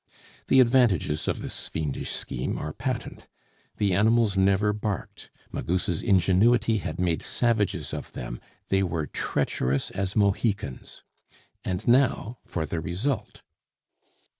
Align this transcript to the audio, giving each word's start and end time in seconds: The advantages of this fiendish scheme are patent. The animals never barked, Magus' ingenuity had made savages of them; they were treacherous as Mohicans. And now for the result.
The 0.47 0.59
advantages 0.61 1.27
of 1.27 1.43
this 1.43 1.67
fiendish 1.67 2.09
scheme 2.09 2.57
are 2.57 2.73
patent. 2.73 3.27
The 3.77 3.93
animals 3.93 4.35
never 4.35 4.73
barked, 4.73 5.29
Magus' 5.51 6.01
ingenuity 6.01 6.79
had 6.79 6.99
made 6.99 7.21
savages 7.21 7.93
of 7.93 8.11
them; 8.13 8.41
they 8.69 8.81
were 8.81 9.05
treacherous 9.05 9.91
as 9.91 10.15
Mohicans. 10.15 11.03
And 11.63 11.87
now 11.87 12.39
for 12.47 12.65
the 12.65 12.79
result. 12.81 13.43